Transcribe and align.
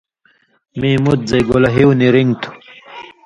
میں 0.79 0.95
مُت 1.03 1.19
زائ 1.29 1.41
گولہ 1.47 1.69
ہیُو 1.75 1.89
نی 1.99 2.07
رِن٘گیۡ 2.13 2.39
تُھو 2.41 2.49